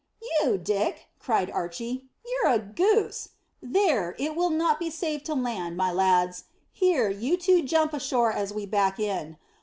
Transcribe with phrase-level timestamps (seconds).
[0.39, 3.29] "You Dick," cried Archy, "you're a goose!
[3.61, 6.45] There, it will not be safe to land, my lads.
[6.71, 9.37] Here, you two jump ashore as we back in.